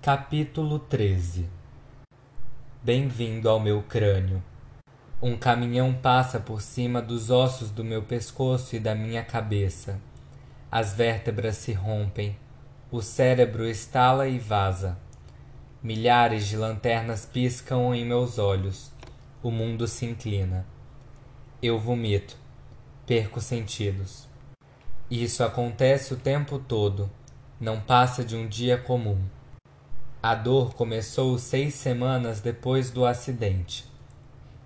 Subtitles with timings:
[0.00, 1.50] Capítulo 13
[2.80, 4.40] Bem-vindo ao meu crânio.
[5.20, 10.00] Um caminhão passa por cima dos ossos do meu pescoço e da minha cabeça.
[10.70, 12.36] As vértebras se rompem.
[12.92, 14.96] O cérebro estala e vaza.
[15.82, 18.92] Milhares de lanternas piscam em meus olhos.
[19.42, 20.64] O mundo se inclina.
[21.60, 22.36] Eu vomito.
[23.04, 24.28] Perco sentidos.
[25.10, 27.10] Isso acontece o tempo todo.
[27.60, 29.20] Não passa de um dia comum.
[30.20, 33.84] A dor começou seis semanas depois do acidente.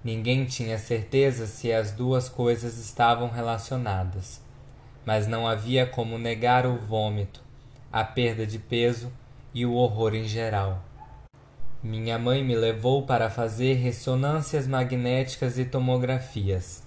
[0.03, 4.41] Ninguém tinha certeza se as duas coisas estavam relacionadas,
[5.05, 7.43] mas não havia como negar o vômito,
[7.93, 9.13] a perda de peso
[9.53, 10.83] e o horror em geral.
[11.83, 16.83] Minha mãe me levou para fazer ressonâncias magnéticas e tomografias.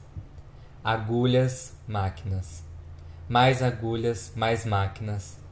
[0.83, 2.63] Agulhas, máquinas.
[3.29, 5.44] Mais agulhas, mais máquinas.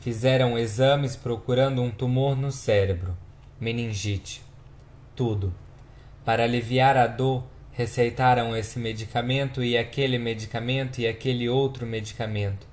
[0.00, 3.14] Fizeram exames procurando um tumor no cérebro,
[3.60, 4.42] meningite.
[5.14, 5.52] Tudo.
[6.24, 12.66] Para aliviar a dor, receitaram esse medicamento e aquele medicamento e aquele outro medicamento,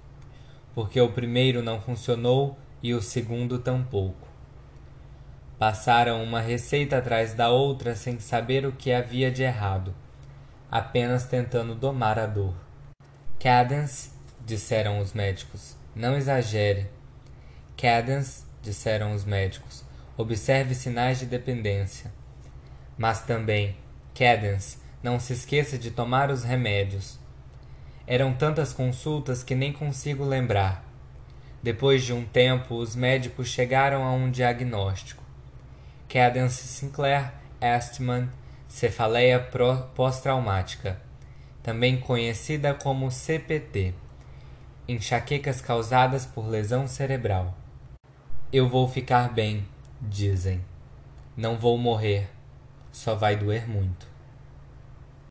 [0.74, 4.26] porque o primeiro não funcionou e o segundo tampouco.
[5.60, 9.94] Passaram uma receita atrás da outra sem saber o que havia de errado,
[10.72, 12.54] apenas tentando domar a dor.
[13.38, 14.12] Cadence,
[14.46, 16.96] disseram os médicos, não exagere.
[17.78, 19.86] Cadence, disseram os médicos,
[20.18, 22.12] observe sinais de dependência.
[22.98, 23.78] Mas também,
[24.16, 27.20] Cadence, não se esqueça de tomar os remédios.
[28.08, 30.84] Eram tantas consultas que nem consigo lembrar.
[31.62, 35.24] Depois de um tempo, os médicos chegaram a um diagnóstico.
[36.10, 38.28] Cadence Sinclair Estman,
[38.68, 39.40] cefaleia
[39.94, 41.00] pós-traumática,
[41.62, 43.94] também conhecida como CPT,
[44.88, 47.56] enxaquecas causadas por lesão cerebral.
[48.52, 49.66] Eu vou ficar bem,
[50.02, 50.64] dizem.
[51.36, 52.30] Não vou morrer
[52.98, 54.07] só vai doer muito.